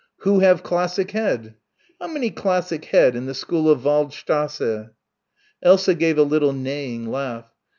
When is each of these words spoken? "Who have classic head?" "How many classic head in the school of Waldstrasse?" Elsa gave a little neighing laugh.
"Who 0.21 0.39
have 0.39 0.63
classic 0.63 1.11
head?" 1.11 1.53
"How 1.99 2.07
many 2.07 2.31
classic 2.31 2.85
head 2.85 3.15
in 3.15 3.27
the 3.27 3.35
school 3.35 3.69
of 3.69 3.83
Waldstrasse?" 3.83 4.89
Elsa 5.61 5.93
gave 5.93 6.17
a 6.17 6.23
little 6.23 6.53
neighing 6.53 7.05
laugh. 7.11 7.45